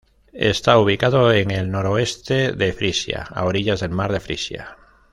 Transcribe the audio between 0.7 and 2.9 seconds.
ubicado en el noroeste de